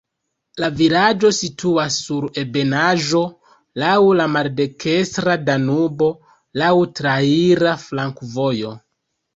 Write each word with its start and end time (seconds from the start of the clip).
La 0.61 0.67
vilaĝo 0.77 1.29
situas 1.39 1.97
sur 2.05 2.25
ebenaĵo, 2.45 3.21
laŭ 3.83 3.93
la 4.23 4.27
maldekstra 4.39 5.37
Danubo, 5.51 6.11
laŭ 6.63 6.75
traira 7.03 7.81
flankovojo. 7.89 8.77